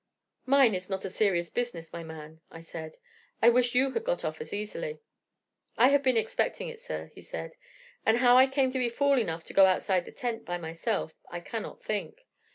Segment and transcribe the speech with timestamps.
[0.47, 2.97] "'Mine is not a serious business, my man,' I said.
[3.39, 4.99] 'I wish you had got off as easily.'
[5.77, 7.53] "'I have been expecting it, sir,' he said;
[8.03, 11.13] 'and how I came to be fool enough to go outside the tent by myself
[11.29, 12.21] I cannot think.